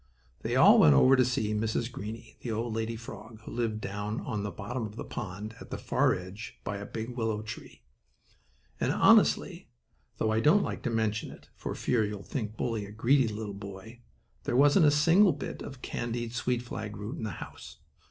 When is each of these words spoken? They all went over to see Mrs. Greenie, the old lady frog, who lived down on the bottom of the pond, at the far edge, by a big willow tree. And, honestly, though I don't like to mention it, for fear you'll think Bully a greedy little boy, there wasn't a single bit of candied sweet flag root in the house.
They 0.41 0.55
all 0.55 0.79
went 0.79 0.95
over 0.95 1.15
to 1.15 1.23
see 1.23 1.53
Mrs. 1.53 1.91
Greenie, 1.91 2.35
the 2.39 2.49
old 2.51 2.73
lady 2.73 2.95
frog, 2.95 3.39
who 3.41 3.51
lived 3.51 3.81
down 3.81 4.19
on 4.21 4.41
the 4.41 4.49
bottom 4.49 4.83
of 4.83 4.95
the 4.95 5.03
pond, 5.03 5.53
at 5.61 5.69
the 5.69 5.77
far 5.77 6.15
edge, 6.15 6.59
by 6.63 6.77
a 6.77 6.87
big 6.87 7.09
willow 7.15 7.43
tree. 7.43 7.83
And, 8.79 8.91
honestly, 8.91 9.69
though 10.17 10.31
I 10.31 10.39
don't 10.39 10.63
like 10.63 10.81
to 10.81 10.89
mention 10.89 11.29
it, 11.29 11.49
for 11.55 11.75
fear 11.75 12.03
you'll 12.03 12.23
think 12.23 12.57
Bully 12.57 12.83
a 12.87 12.91
greedy 12.91 13.27
little 13.27 13.53
boy, 13.53 13.99
there 14.45 14.55
wasn't 14.57 14.87
a 14.87 14.89
single 14.89 15.33
bit 15.33 15.61
of 15.61 15.83
candied 15.83 16.33
sweet 16.33 16.63
flag 16.63 16.97
root 16.97 17.17
in 17.17 17.23
the 17.23 17.33
house. 17.37 17.77